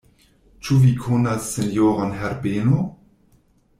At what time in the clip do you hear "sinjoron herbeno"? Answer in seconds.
1.57-2.81